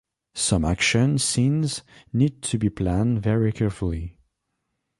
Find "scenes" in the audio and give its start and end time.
1.19-1.83